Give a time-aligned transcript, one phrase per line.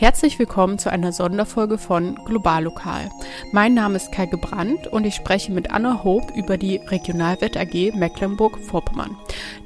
[0.00, 3.10] Herzlich willkommen zu einer Sonderfolge von Global Lokal.
[3.52, 7.92] Mein Name ist Kai Gebrandt und ich spreche mit Anna Hope über die Regionalwert AG
[7.94, 9.14] Mecklenburg-Vorpommern.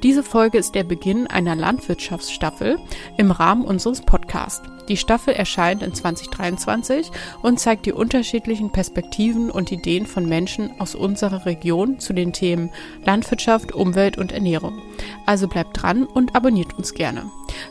[0.03, 2.81] Diese Folge ist der Beginn einer Landwirtschaftsstaffel
[3.17, 4.69] im Rahmen unseres Podcasts.
[4.89, 7.11] Die Staffel erscheint in 2023
[7.43, 12.71] und zeigt die unterschiedlichen Perspektiven und Ideen von Menschen aus unserer Region zu den Themen
[13.05, 14.83] Landwirtschaft, Umwelt und Ernährung.
[15.27, 17.31] Also bleibt dran und abonniert uns gerne.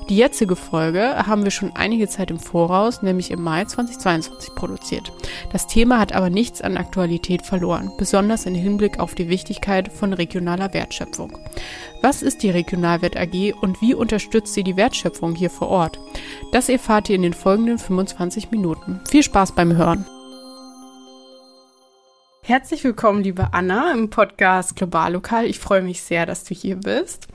[0.09, 5.11] Die jetzige Folge haben wir schon einige Zeit im Voraus, nämlich im Mai 2022 produziert.
[5.51, 10.13] Das Thema hat aber nichts an Aktualität verloren, besonders im Hinblick auf die Wichtigkeit von
[10.13, 11.37] regionaler Wertschöpfung.
[12.05, 16.01] Was ist die Regionalwert AG und wie unterstützt sie die Wertschöpfung hier vor Ort?
[16.51, 18.99] Das erfahrt ihr in den folgenden 25 Minuten.
[19.09, 20.05] Viel Spaß beim Hören!
[22.41, 25.45] Herzlich willkommen, liebe Anna, im Podcast Global Lokal.
[25.45, 27.29] Ich freue mich sehr, dass du hier bist.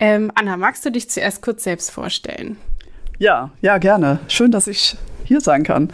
[0.00, 2.58] Ähm, Anna, magst du dich zuerst kurz selbst vorstellen?
[3.18, 4.18] Ja, ja, gerne.
[4.28, 5.90] Schön, dass ich hier sein kann.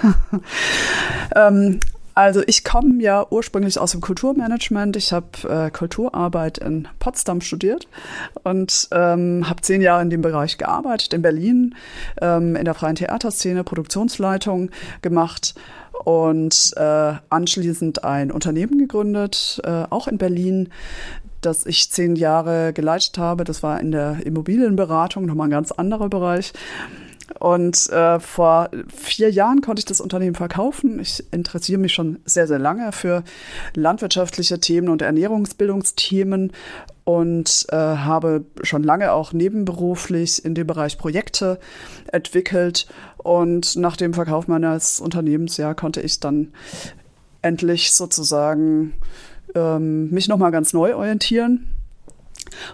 [1.36, 1.78] ähm,
[2.20, 4.94] also ich komme ja ursprünglich aus dem Kulturmanagement.
[4.96, 7.88] Ich habe äh, Kulturarbeit in Potsdam studiert
[8.42, 11.74] und ähm, habe zehn Jahre in dem Bereich gearbeitet, in Berlin,
[12.20, 15.54] ähm, in der freien Theaterszene, Produktionsleitung gemacht
[16.04, 20.68] und äh, anschließend ein Unternehmen gegründet, äh, auch in Berlin,
[21.40, 23.44] das ich zehn Jahre geleitet habe.
[23.44, 26.52] Das war in der Immobilienberatung, nochmal ein ganz anderer Bereich.
[27.38, 30.98] Und äh, vor vier Jahren konnte ich das Unternehmen verkaufen.
[31.00, 33.24] Ich interessiere mich schon sehr, sehr lange für
[33.74, 36.52] landwirtschaftliche Themen und Ernährungsbildungsthemen
[37.04, 41.58] und äh, habe schon lange auch nebenberuflich in dem Bereich Projekte
[42.12, 42.86] entwickelt.
[43.16, 46.52] Und nach dem Verkauf meines Unternehmens ja, konnte ich dann
[47.42, 48.94] endlich sozusagen
[49.54, 51.79] ähm, mich nochmal ganz neu orientieren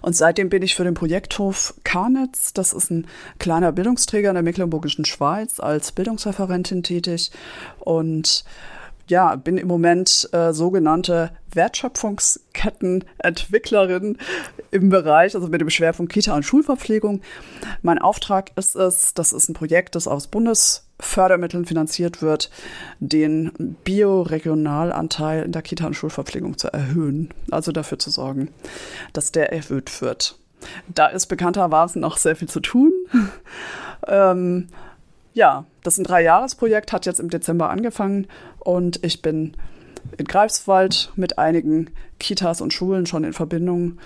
[0.03, 3.07] und seitdem bin ich für den Projekthof Karnitz, das ist ein
[3.39, 7.31] kleiner Bildungsträger in der Mecklenburgischen Schweiz, als Bildungsreferentin tätig.
[7.79, 8.45] Und
[9.09, 14.19] ja, bin im Moment äh, sogenannte Wertschöpfungskettenentwicklerin
[14.71, 17.21] im Bereich, also mit dem Schwerpunkt Kita und Schulverpflegung.
[17.83, 22.51] Mein Auftrag ist es, das ist ein Projekt, das aus Bundesfördermitteln finanziert wird,
[23.01, 27.31] den Bioregionalanteil in der Kita und Schulverpflegung zu erhöhen.
[27.51, 28.49] Also dafür zu sorgen,
[29.13, 30.39] dass der erhöht wird.
[30.89, 32.93] Da ist bekanntermaßen noch sehr viel zu tun.
[34.07, 34.69] ähm,
[35.35, 38.27] ja, das ist ein Dreijahresprojekt, hat jetzt im Dezember angefangen
[38.59, 39.55] und ich bin
[40.17, 43.99] in Greifswald mit einigen Kitas und Schulen schon in Verbindung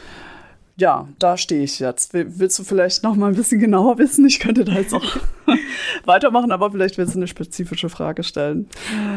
[0.76, 2.14] ja, da stehe ich jetzt.
[2.14, 4.26] Willst du vielleicht noch mal ein bisschen genauer wissen?
[4.26, 5.16] Ich könnte da jetzt auch
[6.04, 8.69] weitermachen, aber vielleicht willst du eine spezifische Frage stellen.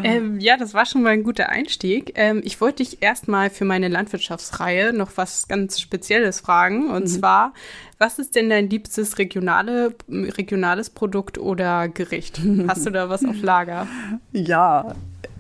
[0.04, 2.14] Ähm, ja, das war schon mal ein guter Einstieg.
[2.16, 6.90] Ähm, ich wollte dich erstmal für meine Landwirtschaftsreihe noch was ganz Spezielles fragen.
[6.90, 7.08] Und mhm.
[7.08, 7.54] zwar,
[7.98, 12.42] was ist denn dein liebstes regionale, regionales Produkt oder Gericht?
[12.68, 13.88] Hast du da was auf Lager?
[14.32, 14.96] Ja,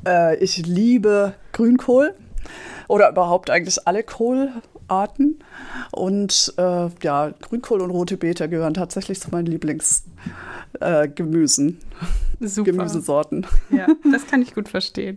[0.05, 2.13] äh, ich liebe Grünkohl
[2.87, 4.51] oder überhaupt eigentlich alle Kohl
[4.93, 5.39] Arten.
[5.91, 11.69] Und äh, ja, Grünkohl und rote Beete gehören tatsächlich zu meinen Lieblingsgemüsen.
[11.69, 11.73] Äh,
[12.39, 13.45] Gemüsesorten.
[13.69, 15.15] Ja, das kann ich gut verstehen.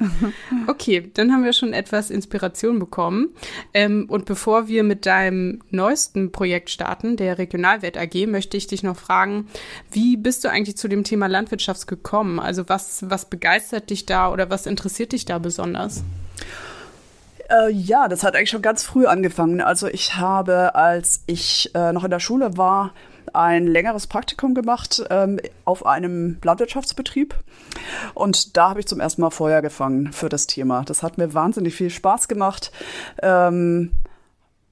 [0.68, 3.30] Okay, dann haben wir schon etwas Inspiration bekommen.
[3.74, 8.82] Ähm, und bevor wir mit deinem neuesten Projekt starten, der Regionalwert AG, möchte ich dich
[8.82, 9.48] noch fragen,
[9.90, 12.38] wie bist du eigentlich zu dem Thema Landwirtschaft gekommen?
[12.38, 16.04] Also was, was begeistert dich da oder was interessiert dich da besonders?
[17.48, 19.60] Äh, ja, das hat eigentlich schon ganz früh angefangen.
[19.60, 22.92] Also ich habe, als ich äh, noch in der Schule war,
[23.32, 27.34] ein längeres Praktikum gemacht ähm, auf einem Landwirtschaftsbetrieb.
[28.14, 30.84] Und da habe ich zum ersten Mal Feuer gefangen für das Thema.
[30.84, 32.72] Das hat mir wahnsinnig viel Spaß gemacht.
[33.22, 33.92] Ähm,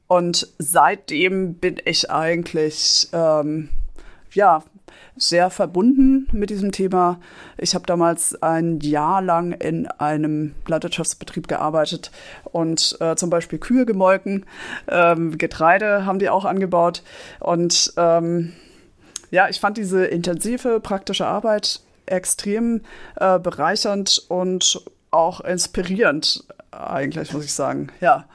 [0.06, 3.70] und seitdem bin ich eigentlich, ähm,
[4.32, 4.62] ja,
[5.16, 7.20] sehr verbunden mit diesem Thema.
[7.56, 12.10] Ich habe damals ein Jahr lang in einem Landwirtschaftsbetrieb gearbeitet
[12.44, 14.44] und äh, zum Beispiel Kühe gemolken.
[14.88, 17.02] Ähm, Getreide haben die auch angebaut.
[17.40, 18.52] Und ähm,
[19.30, 22.82] ja, ich fand diese intensive praktische Arbeit extrem
[23.16, 27.88] äh, bereichernd und auch inspirierend, eigentlich, muss ich sagen.
[28.00, 28.26] Ja.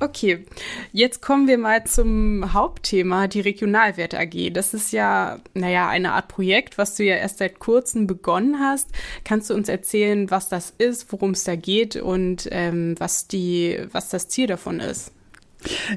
[0.00, 0.44] Okay,
[0.92, 4.52] jetzt kommen wir mal zum Hauptthema, die Regionalwerte AG.
[4.52, 8.88] Das ist ja, naja, eine Art Projekt, was du ja erst seit kurzem begonnen hast.
[9.24, 13.80] Kannst du uns erzählen, was das ist, worum es da geht und ähm, was, die,
[13.92, 15.12] was das Ziel davon ist?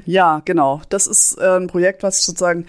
[0.06, 0.82] Ja, genau.
[0.88, 2.66] Das ist äh, ein Projekt, was ich sozusagen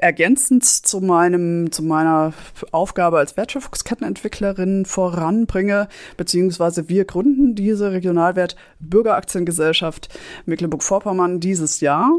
[0.00, 2.32] ergänzend zu meinem, zu meiner
[2.72, 10.08] Aufgabe als Wertschöpfungskettenentwicklerin voranbringe, beziehungsweise wir gründen diese Regionalwert Bürgeraktiengesellschaft
[10.46, 12.10] Mecklenburg-Vorpommern dieses Jahr.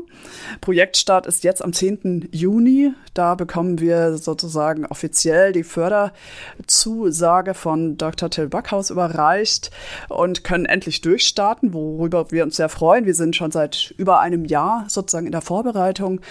[0.62, 2.30] Projektstart ist jetzt am 10.
[2.31, 2.94] Juni.
[3.13, 8.30] Da bekommen wir sozusagen offiziell die Förderzusage von Dr.
[8.30, 9.71] Till Backhaus überreicht
[10.10, 13.06] und können endlich durchstarten, worüber wir uns sehr freuen.
[13.06, 16.21] Wir sind schon seit über einem Jahr sozusagen in der Vorbereitung.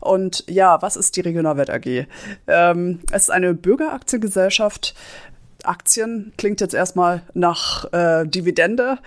[0.00, 2.06] Und ja, was ist die Regionalwert AG?
[2.46, 4.94] Ähm, es ist eine Bürgeraktiengesellschaft.
[5.64, 8.98] Aktien klingt jetzt erstmal nach äh, Dividende.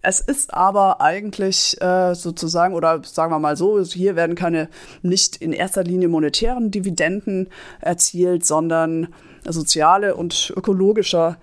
[0.00, 4.68] Es ist aber eigentlich äh, sozusagen, oder sagen wir mal so, hier werden keine
[5.02, 7.48] nicht in erster Linie monetären Dividenden
[7.80, 9.08] erzielt, sondern
[9.44, 11.36] soziale und ökologischer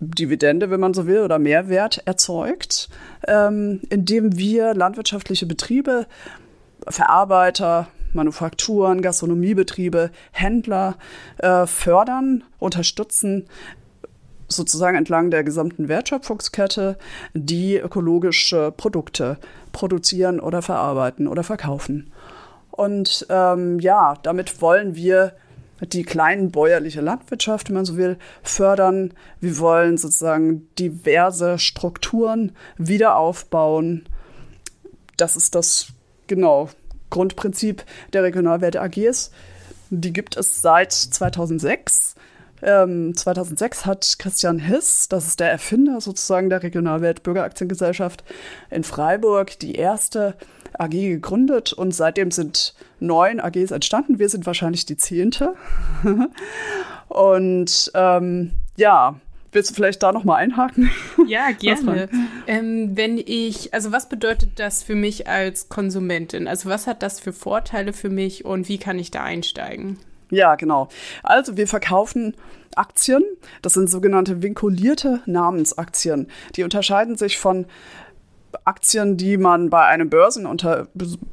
[0.00, 2.88] Dividende, wenn man so will, oder Mehrwert erzeugt,
[3.26, 6.06] ähm, indem wir landwirtschaftliche Betriebe,
[6.86, 10.96] Verarbeiter, Manufakturen, Gastronomiebetriebe, Händler
[11.38, 13.46] äh, fördern, unterstützen,
[14.48, 16.96] sozusagen entlang der gesamten Wertschöpfungskette,
[17.34, 19.38] die ökologische Produkte
[19.72, 22.10] produzieren oder verarbeiten oder verkaufen.
[22.70, 25.34] Und ähm, ja, damit wollen wir
[25.80, 29.12] die kleinen bäuerliche Landwirtschaft, wenn man so will, fördern.
[29.40, 34.06] Wir wollen sozusagen diverse Strukturen wieder aufbauen.
[35.16, 35.88] Das ist das,
[36.26, 36.68] genau,
[37.10, 39.30] Grundprinzip der Regionalwerte AGs.
[39.90, 42.14] Die gibt es seit 2006.
[42.60, 48.24] Ähm, 2006 hat Christian Hiss, das ist der Erfinder sozusagen der Regionalwelt Bürgeraktiengesellschaft
[48.70, 50.34] in Freiburg, die erste
[50.76, 54.18] AG gegründet und seitdem sind neun AGs entstanden.
[54.18, 55.54] Wir sind wahrscheinlich die zehnte.
[57.08, 59.20] und ähm, ja,
[59.52, 60.90] Willst du vielleicht da nochmal einhaken?
[61.26, 62.08] Ja, gerne.
[62.46, 66.48] Ähm, wenn ich, also was bedeutet das für mich als Konsumentin?
[66.48, 69.98] Also was hat das für Vorteile für mich und wie kann ich da einsteigen?
[70.30, 70.88] Ja, genau.
[71.22, 72.34] Also wir verkaufen
[72.76, 73.22] Aktien.
[73.62, 76.28] Das sind sogenannte vinkulierte Namensaktien.
[76.56, 77.66] Die unterscheiden sich von
[78.64, 80.88] Aktien, die man bei einem Börsenunter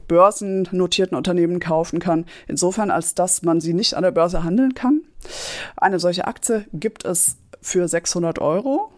[0.08, 5.02] börsennotierten Unternehmen kaufen kann, insofern als dass man sie nicht an der Börse handeln kann.
[5.78, 8.92] Eine solche Aktie gibt es für 600 Euro.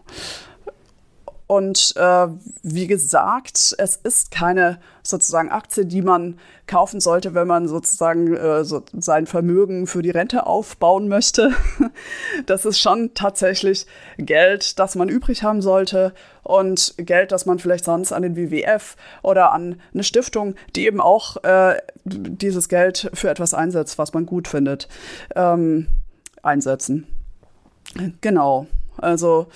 [1.48, 2.26] Und äh,
[2.62, 8.64] wie gesagt, es ist keine sozusagen Aktie, die man kaufen sollte, wenn man sozusagen äh,
[8.64, 11.52] so sein Vermögen für die Rente aufbauen möchte.
[12.46, 13.86] Das ist schon tatsächlich
[14.18, 16.12] Geld, das man übrig haben sollte
[16.42, 21.00] und Geld, das man vielleicht sonst an den WWF oder an eine Stiftung, die eben
[21.00, 24.88] auch äh, dieses Geld für etwas einsetzt, was man gut findet,
[25.34, 25.88] ähm,
[26.42, 27.06] einsetzen.
[28.20, 28.66] Genau.
[28.96, 29.48] Also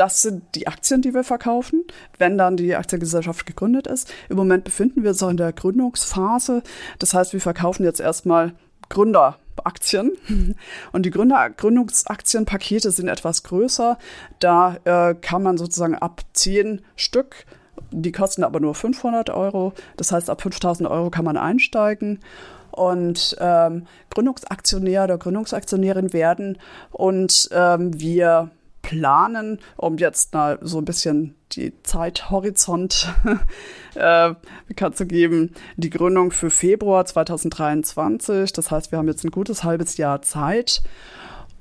[0.00, 1.84] das sind die Aktien, die wir verkaufen,
[2.16, 4.12] wenn dann die Aktiengesellschaft gegründet ist.
[4.28, 6.62] Im Moment befinden wir uns auch in der Gründungsphase.
[6.98, 8.54] Das heißt, wir verkaufen jetzt erstmal
[8.88, 10.12] Gründeraktien.
[10.92, 13.98] Und die Gründer Gründungsaktienpakete sind etwas größer.
[14.38, 17.44] Da äh, kann man sozusagen ab zehn Stück,
[17.90, 19.74] die kosten aber nur 500 Euro.
[19.98, 22.20] Das heißt, ab 5000 Euro kann man einsteigen
[22.72, 26.58] und ähm, Gründungsaktionär oder Gründungsaktionärin werden.
[26.90, 28.50] Und ähm, wir
[28.82, 33.12] planen, um jetzt mal so ein bisschen die Zeithorizont
[33.94, 34.34] äh,
[34.66, 38.52] bekannt zu geben, die Gründung für Februar 2023.
[38.52, 40.82] Das heißt, wir haben jetzt ein gutes halbes Jahr Zeit.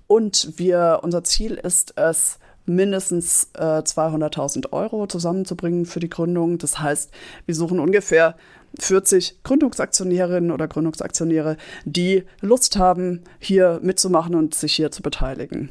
[0.08, 2.40] Und wir, unser Ziel ist es,
[2.70, 6.60] mindestens äh, 200.000 Euro zusammenzubringen für die Gründung.
[6.60, 7.12] Das heißt,
[7.46, 8.36] wir suchen ungefähr
[8.78, 15.70] 40 Gründungsaktionärinnen oder Gründungsaktionäre, die Lust haben, hier mitzumachen und sich hier zu beteiligen.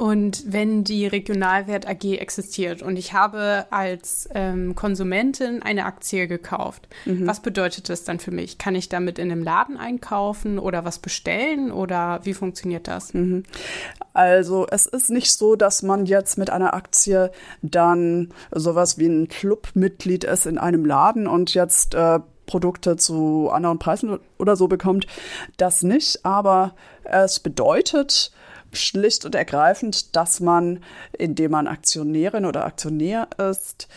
[0.00, 6.88] Und wenn die Regionalwert AG existiert und ich habe als ähm, Konsumentin eine Aktie gekauft,
[7.04, 7.26] mhm.
[7.26, 8.56] was bedeutet das dann für mich?
[8.56, 13.12] Kann ich damit in einem Laden einkaufen oder was bestellen oder wie funktioniert das?
[13.12, 13.42] Mhm.
[14.14, 17.30] Also es ist nicht so, dass man jetzt mit einer Aktie
[17.60, 23.78] dann sowas wie ein Clubmitglied ist in einem Laden und jetzt äh, Produkte zu anderen
[23.78, 25.06] Preisen oder so bekommt.
[25.58, 28.32] Das nicht, aber es bedeutet,
[28.72, 30.82] schlicht und ergreifend, dass man,
[31.16, 33.88] indem man Aktionärin oder Aktionär ist,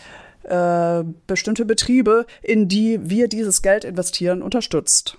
[0.44, 5.16] äh, bestimmte Betriebe, in die wir dieses Geld investieren, unterstützt.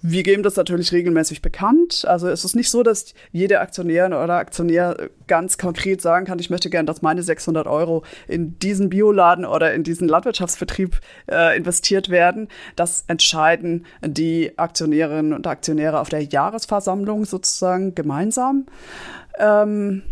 [0.00, 2.04] Wir geben das natürlich regelmäßig bekannt.
[2.06, 6.50] Also es ist nicht so, dass jede Aktionärin oder Aktionär ganz konkret sagen kann, ich
[6.50, 11.00] möchte gerne, dass meine 600 Euro in diesen Bioladen oder in diesen Landwirtschaftsbetrieb
[11.30, 12.48] äh, investiert werden.
[12.76, 18.66] Das entscheiden die Aktionärinnen und Aktionäre auf der Jahresversammlung sozusagen gemeinsam.
[19.38, 20.02] Ähm,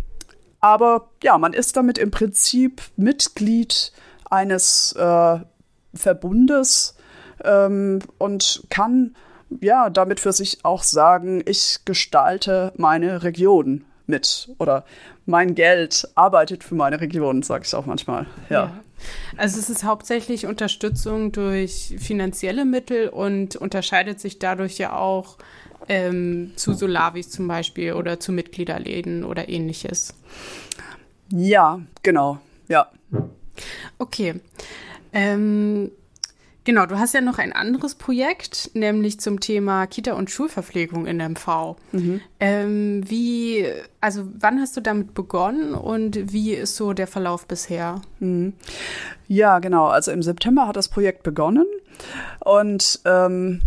[0.61, 3.93] aber ja, man ist damit im Prinzip Mitglied
[4.29, 5.39] eines äh,
[5.95, 6.97] Verbundes,
[7.45, 9.15] ähm, und kann
[9.61, 14.85] ja damit für sich auch sagen, ich gestalte meine Region mit oder
[15.27, 18.27] mein Geld arbeitet für meine Region, sage ich auch manchmal.
[18.49, 18.65] Ja.
[18.65, 18.81] ja.
[19.37, 25.37] Also es ist hauptsächlich Unterstützung durch finanzielle Mittel und unterscheidet sich dadurch ja auch
[25.89, 30.15] ähm, zu Solavis zum Beispiel oder zu Mitgliederläden oder ähnliches.
[31.31, 32.39] Ja, genau,
[32.69, 32.91] ja.
[33.99, 34.41] Okay.
[35.13, 35.91] Ähm,
[36.67, 41.19] Genau, du hast ja noch ein anderes Projekt, nämlich zum Thema Kita- und Schulverpflegung in
[41.21, 41.77] MV.
[41.93, 42.21] Mhm.
[42.41, 43.65] Ähm, wie,
[44.01, 48.03] also wann hast du damit begonnen und wie ist so der Verlauf bisher?
[48.19, 48.53] Mhm.
[49.29, 49.87] Ja, genau.
[49.87, 51.67] Also im September hat das Projekt begonnen
[52.41, 53.63] und ähm,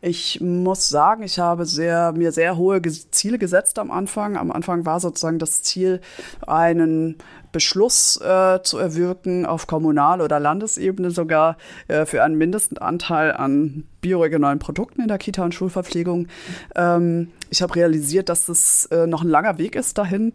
[0.00, 4.36] ich muss sagen, ich habe sehr, mir sehr hohe Ziele gesetzt am Anfang.
[4.36, 6.00] Am Anfang war sozusagen das Ziel,
[6.46, 7.16] einen
[7.54, 11.56] Beschluss äh, zu erwirken auf Kommunal- oder Landesebene sogar
[11.86, 16.26] äh, für einen Mindestanteil an bioregionalen Produkten in der Kita- und Schulverpflegung.
[16.74, 20.32] Ähm, ich habe realisiert, dass das äh, noch ein langer Weg ist dahin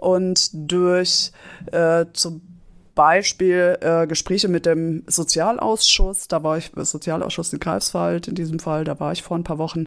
[0.00, 1.32] und durch
[1.72, 2.42] äh, zum
[2.94, 6.26] Beispiel äh, Gespräche mit dem Sozialausschuss.
[6.26, 9.58] Da war ich, Sozialausschuss in Greifswald in diesem Fall, da war ich vor ein paar
[9.58, 9.86] Wochen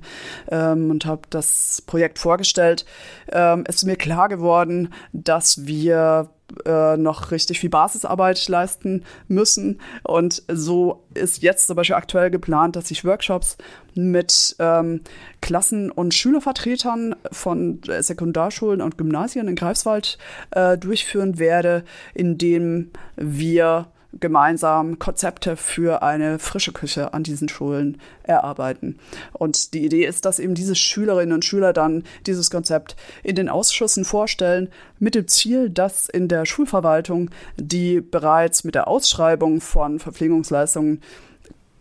[0.50, 2.86] ähm, und habe das Projekt vorgestellt.
[3.30, 6.30] Ähm, ist mir klar geworden, dass wir
[6.66, 9.80] äh, noch richtig viel Basisarbeit leisten müssen.
[10.04, 13.58] Und so ist jetzt zum Beispiel aktuell geplant, dass ich Workshops
[13.94, 15.02] mit ähm,
[15.42, 20.18] Klassen- und Schülervertretern von Sekundarschulen und Gymnasien in Greifswald
[20.52, 23.88] äh, durchführen werde, indem wir
[24.20, 29.00] gemeinsam Konzepte für eine frische Küche an diesen Schulen erarbeiten.
[29.34, 33.50] Und die Idee ist, dass eben diese Schülerinnen und Schüler dann dieses Konzept in den
[33.50, 40.00] Ausschüssen vorstellen, mit dem Ziel, dass in der Schulverwaltung, die bereits mit der Ausschreibung von
[40.00, 41.02] Verpflegungsleistungen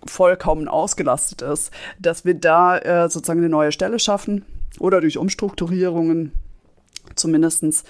[0.07, 4.45] vollkommen ausgelastet ist, dass wir da äh, sozusagen eine neue Stelle schaffen
[4.79, 6.33] oder durch Umstrukturierungen
[7.14, 7.85] zumindest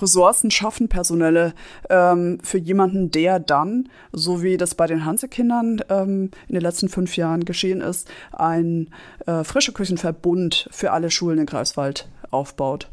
[0.00, 1.54] Ressourcen schaffen, personelle,
[1.90, 6.88] ähm, für jemanden, der dann, so wie das bei den Hansekindern ähm, in den letzten
[6.88, 8.90] fünf Jahren geschehen ist, ein
[9.26, 12.88] äh, frische Küchenverbund für alle Schulen in Greifswald aufbaut.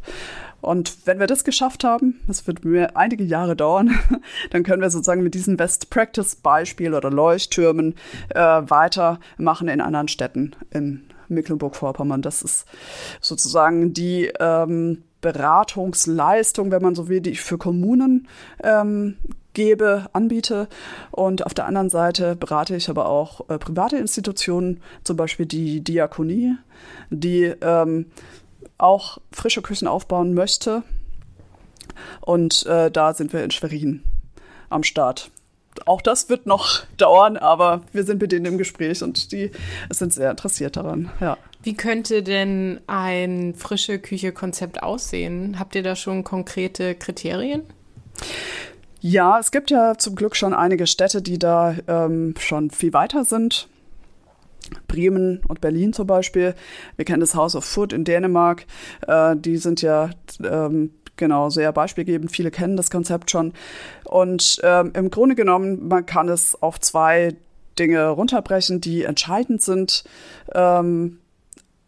[0.64, 4.00] Und wenn wir das geschafft haben, das wird mir einige Jahre dauern,
[4.52, 7.96] dann können wir sozusagen mit diesen Best-Practice-Beispiel oder Leuchttürmen
[8.30, 12.22] äh, weitermachen in anderen Städten in Mecklenburg-Vorpommern.
[12.22, 12.66] Das ist
[13.20, 18.28] sozusagen die ähm, Beratungsleistung, wenn man so will, die ich für Kommunen
[18.62, 19.18] ähm,
[19.54, 20.68] gebe, anbiete.
[21.12, 25.82] Und auf der anderen Seite berate ich aber auch äh, private Institutionen, zum Beispiel die
[25.82, 26.56] Diakonie,
[27.10, 28.08] die ähm,
[28.78, 30.84] auch frische Küchen aufbauen möchte.
[32.22, 34.04] Und äh, da sind wir in Schwerin
[34.70, 35.32] am Start.
[35.86, 39.52] Auch das wird noch dauern, aber wir sind mit denen im Gespräch und die
[39.90, 41.12] sind sehr interessiert daran.
[41.22, 41.38] Ja.
[41.64, 45.58] Wie könnte denn ein frische Küche-Konzept aussehen?
[45.60, 47.64] Habt ihr da schon konkrete Kriterien?
[49.00, 53.24] Ja, es gibt ja zum Glück schon einige Städte, die da ähm, schon viel weiter
[53.24, 53.68] sind.
[54.88, 56.56] Bremen und Berlin zum Beispiel.
[56.96, 58.66] Wir kennen das House of Food in Dänemark.
[59.08, 60.10] Äh, die sind ja
[60.44, 62.32] ähm, genau sehr beispielgebend.
[62.32, 63.54] Viele kennen das Konzept schon.
[64.04, 67.36] Und ähm, im Grunde genommen, man kann es auf zwei
[67.80, 70.04] Dinge runterbrechen, die entscheidend sind.
[70.54, 71.20] Ähm,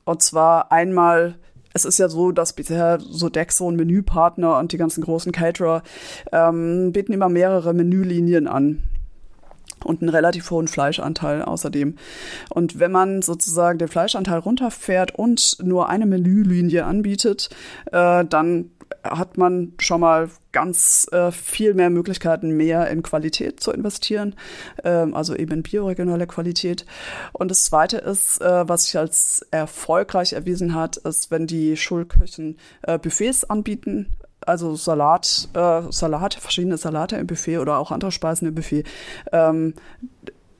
[0.05, 1.35] und zwar einmal
[1.75, 5.83] es ist ja so, dass bisher so Dexo und Menüpartner und die ganzen großen Caterer
[6.31, 8.81] ähm, bieten immer mehrere Menülinien an
[9.83, 11.95] und einen relativ hohen Fleischanteil außerdem.
[12.49, 17.49] Und wenn man sozusagen den Fleischanteil runterfährt und nur eine Menülinie anbietet,
[17.91, 18.71] äh, dann
[19.03, 24.35] hat man schon mal ganz äh, viel mehr Möglichkeiten, mehr in Qualität zu investieren,
[24.83, 26.85] ähm, also eben in bioregionale Qualität.
[27.33, 32.57] Und das Zweite ist, äh, was sich als erfolgreich erwiesen hat, ist, wenn die Schulküchen
[32.83, 38.47] äh, Buffets anbieten, also Salat, äh, Salate, verschiedene Salate im Buffet oder auch andere Speisen
[38.47, 38.83] im Buffet,
[39.31, 39.73] ähm,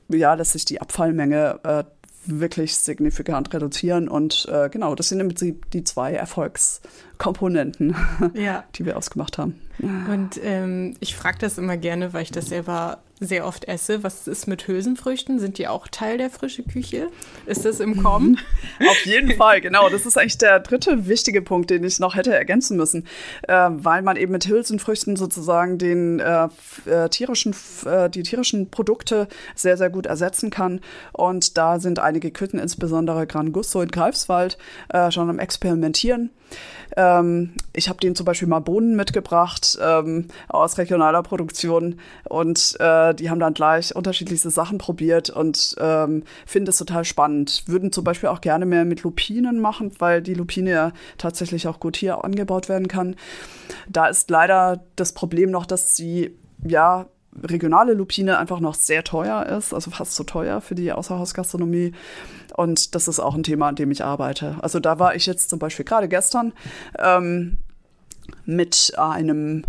[0.08, 1.84] ja, lässt sich die Abfallmenge äh,
[2.28, 4.08] wirklich signifikant reduzieren.
[4.08, 7.96] Und äh, genau, das sind im Prinzip die zwei Erfolgskomponenten,
[8.34, 8.64] ja.
[8.74, 9.60] die wir ausgemacht haben.
[9.78, 14.02] Und ähm, ich frage das immer gerne, weil ich das selber sehr oft esse.
[14.02, 15.38] Was ist mit Hülsenfrüchten?
[15.38, 17.08] Sind die auch Teil der frischen Küche?
[17.46, 18.38] Ist das im Kommen?
[18.88, 19.88] Auf jeden Fall, genau.
[19.88, 23.06] Das ist eigentlich der dritte wichtige Punkt, den ich noch hätte ergänzen müssen,
[23.48, 26.48] äh, weil man eben mit Hülsenfrüchten sozusagen den äh,
[26.84, 27.54] äh, tierischen,
[27.86, 30.80] äh, die tierischen Produkte sehr, sehr gut ersetzen kann.
[31.12, 34.58] Und da sind einige Küchen, insbesondere Gran Gusto in Greifswald,
[34.90, 36.30] äh, schon am Experimentieren.
[36.96, 41.98] Ähm, ich habe denen zum Beispiel mal Bohnen mitgebracht ähm, aus regionaler Produktion
[42.28, 47.64] und äh, die haben dann gleich unterschiedlichste Sachen probiert und ähm, finden es total spannend.
[47.66, 51.80] Würden zum Beispiel auch gerne mehr mit Lupinen machen, weil die Lupine ja tatsächlich auch
[51.80, 53.16] gut hier angebaut werden kann.
[53.88, 57.06] Da ist leider das Problem noch, dass sie ja
[57.42, 61.92] regionale Lupine einfach noch sehr teuer ist, also fast zu so teuer für die Außerhausgastronomie.
[62.54, 64.56] Und das ist auch ein Thema, an dem ich arbeite.
[64.60, 66.52] Also da war ich jetzt zum Beispiel gerade gestern
[66.98, 67.58] ähm,
[68.44, 69.64] mit einem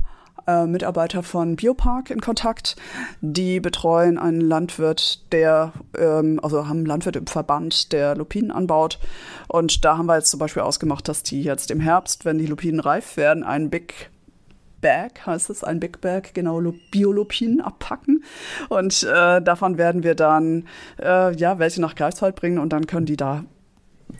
[0.47, 2.77] äh, Mitarbeiter von Biopark in Kontakt.
[3.21, 8.99] Die betreuen einen Landwirt, der, ähm, also haben einen Landwirt im Verband, der Lupinen anbaut.
[9.47, 12.45] Und da haben wir jetzt zum Beispiel ausgemacht, dass die jetzt im Herbst, wenn die
[12.45, 14.09] Lupinen reif werden, einen Big
[14.87, 18.23] Bag, heißt es, ein Big Bag, genau, Biolupinen abpacken.
[18.69, 20.65] Und äh, davon werden wir dann,
[20.97, 23.43] äh, ja, welche nach Greifswald bringen und dann können die da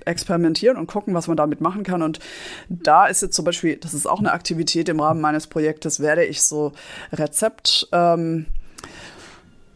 [0.04, 2.02] experimentieren und gucken, was man damit machen kann.
[2.02, 2.20] Und
[2.68, 6.26] da ist jetzt zum Beispiel, das ist auch eine Aktivität im Rahmen meines Projektes, werde
[6.26, 6.74] ich so
[7.14, 8.48] Rezept, ähm,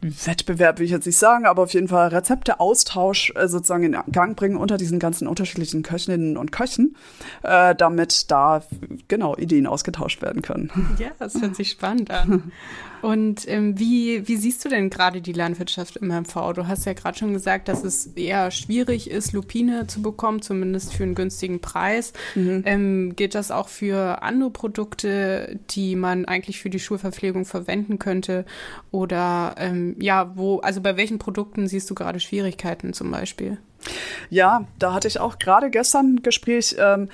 [0.02, 4.36] Wettbewerb will ich jetzt nicht sagen, aber auf jeden Fall Rezepteaustausch äh, sozusagen in Gang
[4.36, 6.96] bringen unter diesen ganzen unterschiedlichen Köchinnen und Köchen,
[7.44, 8.64] äh, damit da
[9.08, 10.72] genau Ideen ausgetauscht werden können.
[10.98, 12.52] Ja, das hört sich spannend an.
[13.02, 16.54] Und ähm, wie, wie siehst du denn gerade die Landwirtschaft im MV?
[16.54, 20.94] Du hast ja gerade schon gesagt, dass es eher schwierig ist, Lupine zu bekommen, zumindest
[20.94, 22.14] für einen günstigen Preis.
[22.36, 22.64] Mhm.
[22.66, 28.46] Ähm, gilt das auch für andere Produkte, die man eigentlich für die Schulverpflegung verwenden könnte?
[28.92, 33.58] Oder ähm, ja, wo, also bei welchen Produkten siehst du gerade Schwierigkeiten zum Beispiel?
[34.30, 36.76] Ja, da hatte ich auch gerade gestern ein Gespräch.
[36.80, 37.10] Ähm,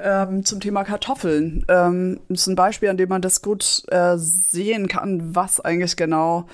[0.00, 1.64] ähm, zum Thema Kartoffeln.
[1.68, 5.96] Ähm, das ist ein Beispiel, an dem man das gut äh, sehen kann, was eigentlich
[5.96, 6.46] genau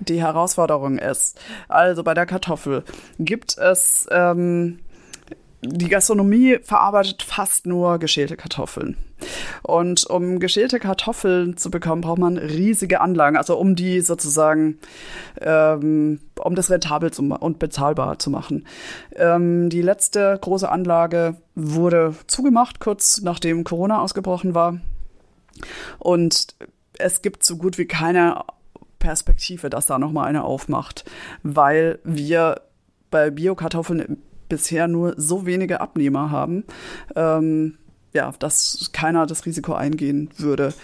[0.00, 1.40] die Herausforderung ist.
[1.68, 2.82] Also bei der Kartoffel
[3.18, 4.80] gibt es ähm,
[5.62, 8.96] die Gastronomie verarbeitet fast nur geschälte Kartoffeln.
[9.62, 14.78] Und um geschälte Kartoffeln zu bekommen, braucht man riesige Anlagen, also um die sozusagen,
[15.40, 18.66] ähm, um das rentabel zu und bezahlbar zu machen.
[19.14, 24.80] Ähm, die letzte große Anlage wurde zugemacht, kurz nachdem Corona ausgebrochen war.
[26.00, 26.56] Und
[26.98, 28.42] es gibt so gut wie keine
[28.98, 31.04] Perspektive, dass da nochmal eine aufmacht,
[31.44, 32.62] weil wir
[33.10, 36.64] bei Biokartoffeln bisher nur so wenige Abnehmer haben,
[37.16, 37.78] ähm,
[38.12, 40.74] ja, dass keiner das Risiko eingehen würde.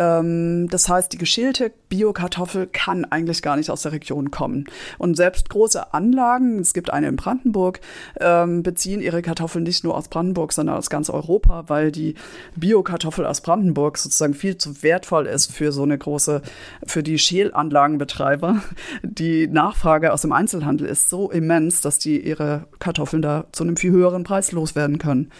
[0.00, 4.64] Ähm, das heißt, die geschälte Biokartoffel kann eigentlich gar nicht aus der Region kommen.
[4.96, 7.80] Und selbst große Anlagen, es gibt eine in Brandenburg,
[8.18, 12.14] ähm, beziehen ihre Kartoffeln nicht nur aus Brandenburg, sondern aus ganz Europa, weil die
[12.56, 16.40] Biokartoffel aus Brandenburg sozusagen viel zu wertvoll ist für so eine große,
[16.86, 18.62] für die Schälanlagenbetreiber.
[19.02, 23.76] Die Nachfrage aus dem Einzelhandel ist so immens, dass die ihre Kartoffeln da zu einem
[23.76, 25.30] viel höheren Preis loswerden können.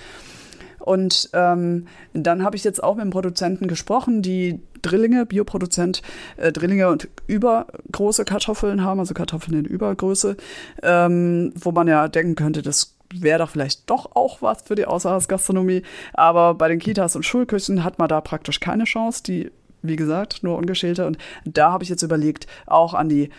[0.80, 6.02] Und ähm, dann habe ich jetzt auch mit dem Produzenten gesprochen, die Drillinge, Bioproduzent,
[6.36, 10.36] äh, Drillinge und übergroße Kartoffeln haben, also Kartoffeln in Übergröße,
[10.82, 14.86] ähm, wo man ja denken könnte, das wäre doch vielleicht doch auch was für die
[14.86, 15.82] Außerhausgastronomie.
[16.12, 19.22] Aber bei den Kitas und Schulküchen hat man da praktisch keine Chance.
[19.24, 19.50] Die,
[19.82, 21.06] wie gesagt, nur ungeschälte.
[21.06, 23.30] Und da habe ich jetzt überlegt, auch an die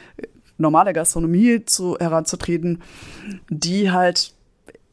[0.58, 2.82] normale Gastronomie zu, heranzutreten,
[3.50, 4.34] die halt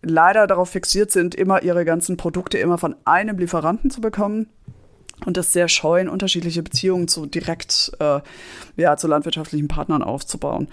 [0.02, 4.48] leider darauf fixiert sind, immer ihre ganzen Produkte immer von einem Lieferanten zu bekommen
[5.26, 8.20] und das sehr scheuen, unterschiedliche Beziehungen zu direkt äh,
[8.76, 10.68] ja, zu landwirtschaftlichen Partnern aufzubauen.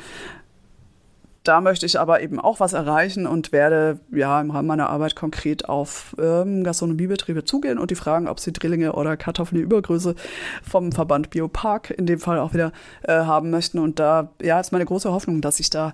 [1.45, 5.15] Da möchte ich aber eben auch was erreichen und werde ja im Rahmen meiner Arbeit
[5.15, 10.15] konkret auf ähm, Gastronomiebetriebe zugehen und die fragen, ob sie Drillinge oder Kartoffeln in Übergröße
[10.63, 12.71] vom Verband Biopark in dem Fall auch wieder
[13.03, 13.77] äh, haben möchten.
[13.77, 15.93] Und da ja ist meine große Hoffnung, dass ich da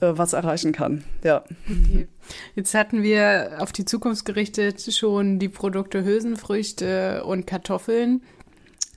[0.00, 1.04] was erreichen kann.
[1.22, 1.44] Ja.
[1.64, 2.08] Okay.
[2.54, 8.22] Jetzt hatten wir auf die Zukunft gerichtet schon die Produkte Hülsenfrüchte und Kartoffeln.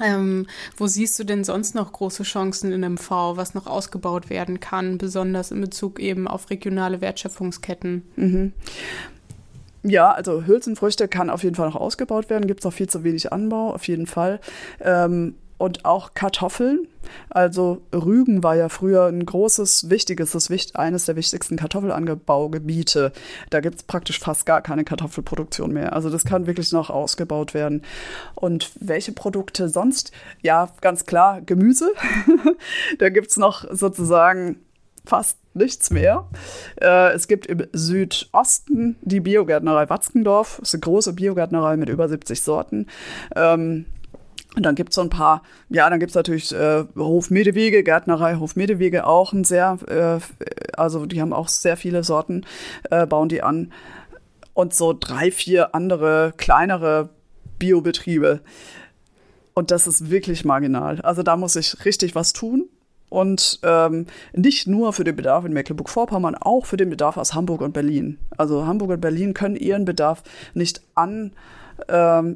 [0.02, 4.60] Ähm, wo siehst du denn sonst noch große Chancen in MV, was noch ausgebaut werden
[4.60, 8.02] kann, besonders in Bezug eben auf regionale Wertschöpfungsketten?
[8.16, 8.54] Mhm.
[9.84, 13.04] Ja, also Hülsenfrüchte kann auf jeden Fall noch ausgebaut werden, gibt es noch viel zu
[13.04, 14.40] wenig Anbau, auf jeden Fall.
[14.80, 16.90] Ähm, und auch Kartoffeln.
[17.30, 23.14] Also Rügen war ja früher ein großes, wichtiges, das eines der wichtigsten Kartoffelanbaugebiete.
[23.50, 25.94] Da gibt es praktisch fast gar keine Kartoffelproduktion mehr.
[25.94, 27.82] Also das kann wirklich noch ausgebaut werden.
[28.36, 30.12] Und welche Produkte sonst?
[30.42, 31.94] Ja, ganz klar, Gemüse.
[33.00, 34.58] da gibt es noch sozusagen
[35.06, 36.28] fast nichts mehr.
[36.82, 40.58] Äh, es gibt im Südosten die Biogärtnerei Watzkendorf.
[40.60, 42.88] Das ist eine große Biogärtnerei mit über 70 Sorten.
[43.34, 43.86] Ähm,
[44.56, 48.56] und dann gibt's so ein paar, ja, dann gibt's natürlich äh, Hof Medewege, Gärtnerei Hof
[48.56, 50.20] Medewege auch ein sehr, äh,
[50.78, 52.46] also die haben auch sehr viele Sorten,
[52.92, 53.72] äh, bauen die an.
[54.54, 57.10] und so drei, vier andere kleinere
[57.58, 58.42] Biobetriebe.
[59.56, 61.02] Und das ist wirklich marginal.
[61.02, 62.70] Also da muss ich richtig was tun.
[63.10, 67.62] Und ähm, nicht nur für den Bedarf in Mecklenburg-Vorpommern, auch für den Bedarf aus Hamburg
[67.62, 68.18] und Berlin.
[68.38, 71.34] Also Hamburg und Berlin können ihren Bedarf nicht annähernd
[71.90, 72.36] ähm,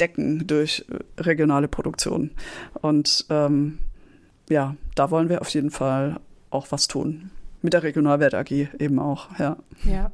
[0.00, 0.84] decken durch
[1.18, 2.30] regionale Produktion.
[2.80, 3.78] Und ähm,
[4.48, 7.30] ja, da wollen wir auf jeden Fall auch was tun.
[7.62, 9.56] Mit der Regionalwert AG eben auch, ja.
[9.84, 10.10] Ja.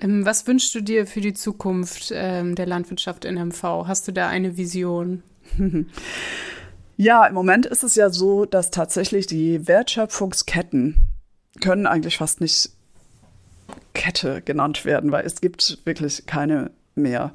[0.00, 3.62] Ähm, was wünschst du dir für die Zukunft ähm, der Landwirtschaft in MV?
[3.86, 5.22] Hast du da eine Vision?
[7.02, 10.96] Ja, im Moment ist es ja so, dass tatsächlich die Wertschöpfungsketten
[11.62, 12.72] können eigentlich fast nicht
[13.94, 17.32] Kette genannt werden, weil es gibt wirklich keine mehr.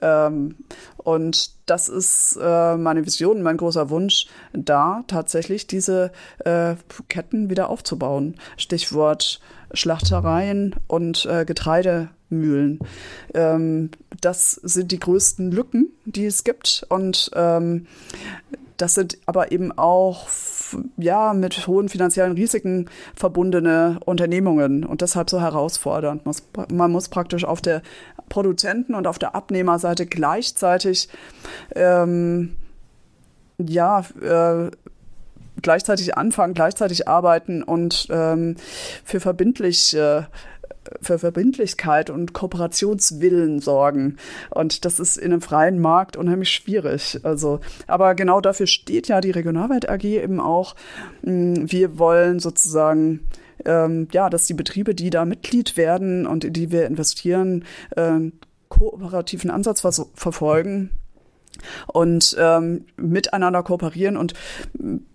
[0.00, 0.56] Ähm,
[0.96, 6.12] und das ist äh, meine Vision, mein großer Wunsch, da tatsächlich diese
[6.44, 6.74] äh,
[7.08, 8.36] Ketten wieder aufzubauen.
[8.56, 9.40] Stichwort
[9.72, 12.78] Schlachtereien und äh, Getreidemühlen.
[13.34, 13.90] Ähm,
[14.20, 16.86] das sind die größten Lücken, die es gibt.
[16.88, 17.86] Und ähm,
[18.76, 20.26] das sind aber eben auch
[20.96, 26.22] ja mit hohen finanziellen Risiken verbundene Unternehmungen und deshalb so herausfordernd.
[26.72, 27.82] Man muss praktisch auf der
[28.28, 31.08] Produzenten- und auf der Abnehmerseite gleichzeitig
[31.74, 32.56] ähm,
[33.58, 34.70] ja äh,
[35.62, 38.56] gleichzeitig anfangen, gleichzeitig arbeiten und ähm,
[39.04, 40.22] für verbindlich äh,
[41.00, 44.16] für Verbindlichkeit und Kooperationswillen sorgen.
[44.50, 47.20] Und das ist in einem freien Markt unheimlich schwierig.
[47.22, 50.74] Also, aber genau dafür steht ja die Regionalwelt AG eben auch.
[51.22, 53.20] Mm, wir wollen sozusagen
[53.64, 57.64] ähm, ja, dass die Betriebe, die da Mitglied werden und in die wir investieren,
[57.96, 58.20] äh,
[58.68, 59.80] kooperativen Ansatz
[60.14, 60.90] verfolgen
[61.86, 64.34] und ähm, miteinander kooperieren und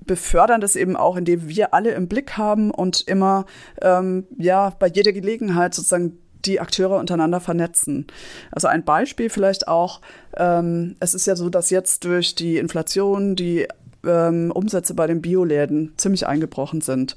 [0.06, 3.45] befördern das eben auch, indem wir alle im Blick haben und immer
[3.82, 8.08] ähm, ja bei jeder Gelegenheit sozusagen die Akteure untereinander vernetzen.
[8.52, 10.02] Also ein Beispiel vielleicht auch,
[10.38, 13.67] ähm, es ist ja so, dass jetzt durch die Inflation die
[14.06, 17.15] ähm, Umsätze bei den Bioläden ziemlich eingebrochen sind.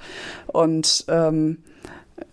[0.48, 1.58] Und ähm,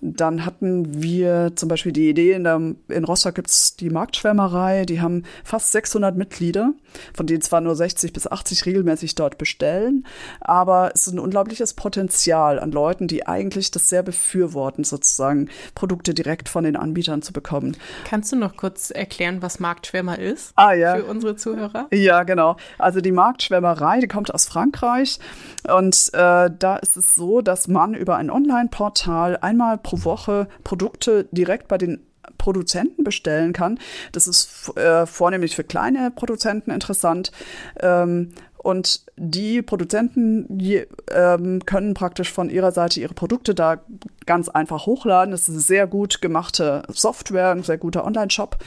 [0.01, 4.85] dann hatten wir zum Beispiel die Idee, in, der, in Rostock gibt es die Marktschwärmerei,
[4.85, 6.73] die haben fast 600 Mitglieder,
[7.13, 10.05] von denen zwar nur 60 bis 80 regelmäßig dort bestellen,
[10.41, 16.13] aber es ist ein unglaubliches Potenzial an Leuten, die eigentlich das sehr befürworten, sozusagen Produkte
[16.13, 17.75] direkt von den Anbietern zu bekommen.
[18.05, 20.95] Kannst du noch kurz erklären, was Marktschwärmer ist ah, ja.
[20.95, 21.87] für unsere Zuhörer?
[21.91, 22.57] Ja, genau.
[22.77, 25.19] Also die Marktschwärmerei, die kommt aus Frankreich
[25.67, 31.27] und äh, da ist es so, dass man über ein Online-Portal einmal pro Woche Produkte
[31.31, 32.01] direkt bei den
[32.37, 33.79] Produzenten bestellen kann.
[34.11, 37.31] Das ist äh, vornehmlich für kleine Produzenten interessant.
[37.79, 43.81] Ähm, und die Produzenten die, ähm, können praktisch von ihrer Seite ihre Produkte da
[44.25, 45.31] ganz einfach hochladen.
[45.31, 48.57] Das ist eine sehr gut gemachte Software, ein sehr guter Online-Shop.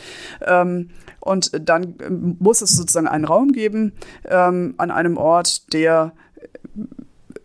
[0.47, 3.93] Ähm, und dann ähm, muss es sozusagen einen Raum geben
[4.25, 6.13] ähm, an einem Ort, der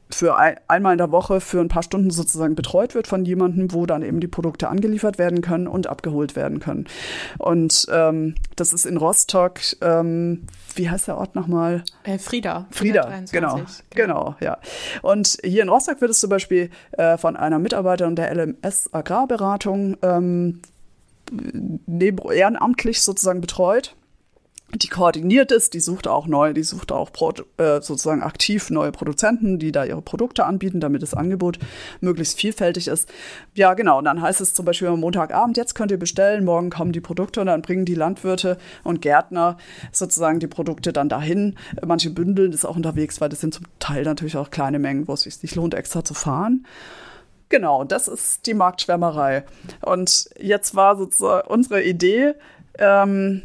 [0.10, 3.74] für ein, einmal in der Woche für ein paar Stunden sozusagen betreut wird von jemandem,
[3.74, 6.86] wo dann eben die Produkte angeliefert werden können und abgeholt werden können.
[7.38, 11.84] Und ähm, das ist in Rostock, ähm, wie heißt der Ort nochmal?
[12.04, 12.68] Äh, Frieda.
[12.72, 14.58] Frieda, 23, genau, genau, ja.
[15.02, 19.98] Und hier in Rostock wird es zum Beispiel äh, von einer Mitarbeiterin der LMS Agrarberatung
[20.02, 20.62] ähm,
[22.32, 23.97] ehrenamtlich sozusagen betreut
[24.74, 27.10] die koordiniert ist, die sucht auch neu, die sucht auch
[27.58, 31.58] äh, sozusagen aktiv neue Produzenten, die da ihre Produkte anbieten, damit das Angebot
[32.02, 33.10] möglichst vielfältig ist.
[33.56, 34.00] Ja, genau.
[34.00, 37.00] Und dann heißt es zum Beispiel am Montagabend, jetzt könnt ihr bestellen, morgen kommen die
[37.00, 39.58] Produkte und dann bringen die Landwirte und Gärtner
[39.94, 41.56] sozusagen die Produkte dann dahin.
[41.86, 45.14] Manche bündeln das auch unterwegs, weil das sind zum Teil natürlich auch kleine Mengen, wo
[45.14, 46.66] es sich nicht lohnt, extra zu fahren.
[47.50, 49.46] Genau, das ist die Marktschwärmerei.
[49.82, 52.34] Und jetzt war sozusagen unsere Idee,
[52.78, 53.44] ähm,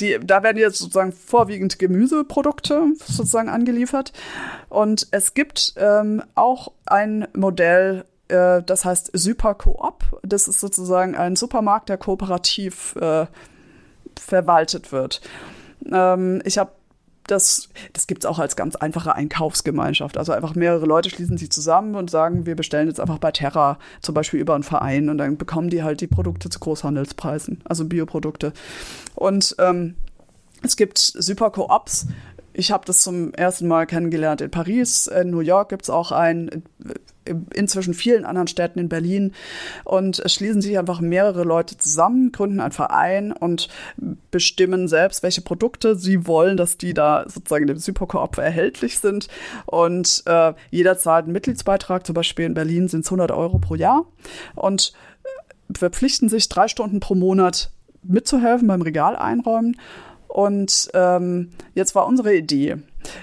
[0.00, 4.12] die, da werden jetzt sozusagen vorwiegend Gemüseprodukte sozusagen angeliefert.
[4.68, 10.20] Und es gibt ähm, auch ein Modell, äh, das heißt Supercoop.
[10.22, 13.26] Das ist sozusagen ein Supermarkt, der kooperativ äh,
[14.18, 15.20] verwaltet wird.
[15.90, 16.72] Ähm, ich habe
[17.26, 20.18] das, das gibt es auch als ganz einfache Einkaufsgemeinschaft.
[20.18, 23.78] Also einfach mehrere Leute schließen sich zusammen und sagen, wir bestellen jetzt einfach bei Terra
[24.00, 27.84] zum Beispiel über einen Verein und dann bekommen die halt die Produkte zu Großhandelspreisen, also
[27.84, 28.52] Bioprodukte.
[29.14, 29.94] Und ähm,
[30.62, 32.06] es gibt super Co-ops.
[32.56, 35.08] Ich habe das zum ersten Mal kennengelernt in Paris.
[35.08, 36.62] In New York gibt es auch einen,
[37.52, 39.32] inzwischen vielen anderen Städten in Berlin.
[39.82, 43.68] Und es schließen sich einfach mehrere Leute zusammen, gründen einen Verein und
[44.30, 49.26] bestimmen selbst, welche Produkte sie wollen, dass die da sozusagen im Supercoop erhältlich sind.
[49.66, 52.06] Und äh, jeder zahlt einen Mitgliedsbeitrag.
[52.06, 54.06] Zum Beispiel in Berlin sind es 100 Euro pro Jahr.
[54.54, 54.92] Und
[55.74, 57.72] verpflichten sich drei Stunden pro Monat
[58.04, 59.76] mitzuhelfen beim Regal einräumen.
[60.34, 62.78] Und ähm, jetzt war unsere Idee,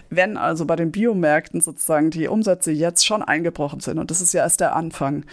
[0.10, 4.34] wenn also bei den Biomärkten sozusagen die Umsätze jetzt schon eingebrochen sind, und das ist
[4.34, 5.26] ja erst der Anfang,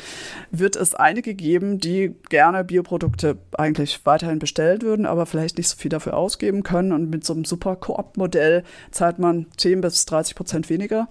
[0.50, 5.76] wird es einige geben, die gerne Bioprodukte eigentlich weiterhin bestellt würden, aber vielleicht nicht so
[5.76, 6.90] viel dafür ausgeben können.
[6.90, 11.06] Und mit so einem super Koop-Modell zahlt man 10 bis 30 Prozent weniger.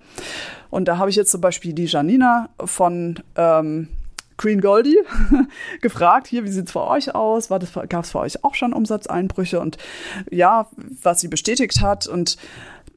[0.69, 3.87] Und da habe ich jetzt zum Beispiel die Janina von ähm,
[4.37, 4.97] Green Goldie
[5.81, 7.49] gefragt, hier, wie sieht es bei euch aus?
[7.49, 9.59] Gab es für euch auch schon Umsatzeinbrüche?
[9.59, 9.77] Und
[10.29, 10.67] ja,
[11.01, 12.07] was sie bestätigt hat.
[12.07, 12.37] Und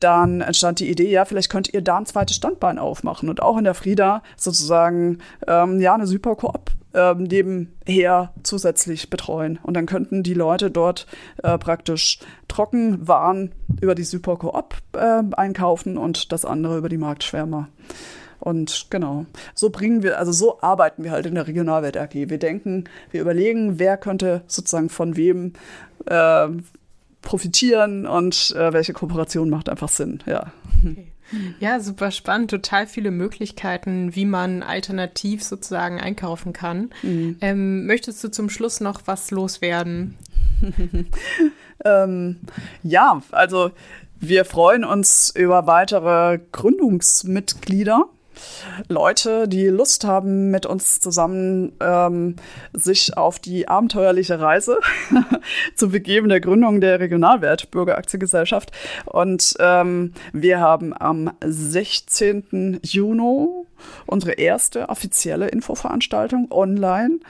[0.00, 3.59] dann entstand die Idee, ja, vielleicht könnt ihr da ein zweites Standbein aufmachen und auch
[3.59, 9.59] in der Frieda sozusagen ähm, ja eine super Koop ähm, nebenher zusätzlich betreuen.
[9.62, 11.07] Und dann könnten die Leute dort
[11.42, 17.68] äh, praktisch Trockenwaren über die Super Coop äh, einkaufen und das andere über die Marktschwärmer.
[18.40, 22.14] Und genau, so bringen wir, also so arbeiten wir halt in der Regionalwelt AG.
[22.14, 25.53] Wir denken, wir überlegen, wer könnte sozusagen von wem
[26.07, 26.48] äh,
[27.22, 30.53] profitieren und äh, welche Kooperation macht einfach Sinn, ja.
[30.79, 31.12] Okay.
[31.61, 32.50] Ja, super spannend.
[32.50, 36.90] Total viele Möglichkeiten, wie man alternativ sozusagen einkaufen kann.
[37.03, 37.37] Mhm.
[37.40, 40.16] Ähm, möchtest du zum Schluss noch was loswerden?
[41.85, 42.40] ähm,
[42.83, 43.70] ja, also
[44.18, 48.07] wir freuen uns über weitere Gründungsmitglieder.
[48.88, 52.37] Leute, die Lust haben, mit uns zusammen ähm,
[52.72, 54.79] sich auf die abenteuerliche Reise
[55.76, 58.72] zu begeben, der Gründung der Regionalwert Bürgeraktiengesellschaft.
[59.07, 62.81] Und ähm, wir haben am 16.
[62.83, 63.66] Juni
[64.06, 67.20] unsere erste offizielle Infoveranstaltung online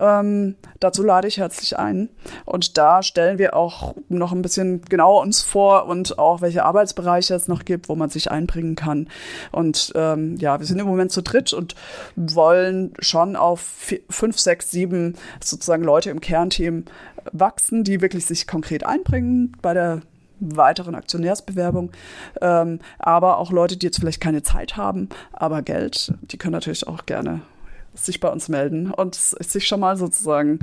[0.00, 2.08] ähm, dazu lade ich herzlich ein.
[2.44, 7.34] Und da stellen wir auch noch ein bisschen genauer uns vor und auch welche Arbeitsbereiche
[7.34, 9.08] es noch gibt, wo man sich einbringen kann.
[9.52, 11.74] Und ähm, ja, wir sind im Moment zu dritt und
[12.16, 16.84] wollen schon auf vier, fünf, sechs, sieben sozusagen Leute im Kernteam
[17.32, 20.02] wachsen, die wirklich sich konkret einbringen bei der
[20.44, 21.92] weiteren Aktionärsbewerbung.
[22.40, 26.86] Ähm, aber auch Leute, die jetzt vielleicht keine Zeit haben, aber Geld, die können natürlich
[26.86, 27.40] auch gerne
[27.94, 30.58] sich bei uns melden und sich schon mal sozusagen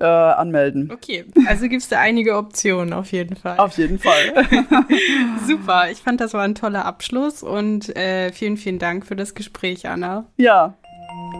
[0.00, 0.90] äh, anmelden.
[0.92, 3.58] Okay, also gibt es da einige Optionen auf jeden Fall.
[3.58, 4.46] Auf jeden Fall.
[5.46, 9.34] Super, ich fand, das war ein toller Abschluss und äh, vielen, vielen Dank für das
[9.34, 10.26] Gespräch, Anna.
[10.36, 10.74] Ja,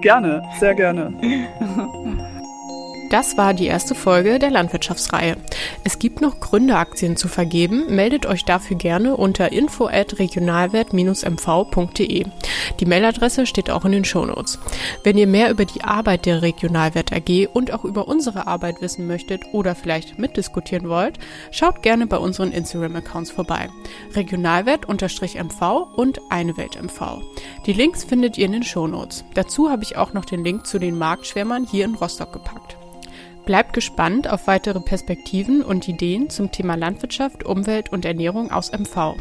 [0.00, 1.12] gerne, sehr gerne.
[3.12, 5.36] Das war die erste Folge der Landwirtschaftsreihe.
[5.84, 7.94] Es gibt noch Gründeraktien zu vergeben.
[7.94, 12.24] Meldet euch dafür gerne unter info@regionalwert-mv.de.
[12.80, 14.58] Die Mailadresse steht auch in den Shownotes.
[15.04, 19.06] Wenn ihr mehr über die Arbeit der Regionalwert AG und auch über unsere Arbeit wissen
[19.06, 21.18] möchtet oder vielleicht mitdiskutieren wollt,
[21.50, 23.68] schaut gerne bei unseren Instagram-Accounts vorbei.
[24.14, 27.20] Regionalwert-MV und Eine Welt MV.
[27.66, 29.24] Die Links findet ihr in den Shownotes.
[29.34, 32.78] Dazu habe ich auch noch den Link zu den Marktschwärmern hier in Rostock gepackt.
[33.44, 39.16] Bleibt gespannt auf weitere Perspektiven und Ideen zum Thema Landwirtschaft, Umwelt und Ernährung aus MV.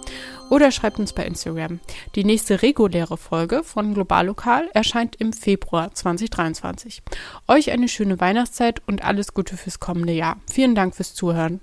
[0.51, 1.81] oder schreibt uns bei Instagram.
[2.15, 7.03] Die nächste reguläre Folge von Global Lokal erscheint im Februar 2023.
[7.49, 10.39] Euch eine schöne Weihnachtszeit und alles Gute fürs kommende Jahr.
[10.51, 11.57] Vielen Dank fürs Zuhören.